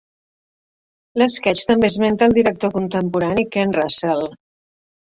L'esquetx 1.23 1.69
també 1.73 1.91
esmenta 1.95 2.31
el 2.31 2.35
director 2.41 2.75
contemporani 2.81 3.49
Ken 3.59 3.81
Russell. 3.81 4.29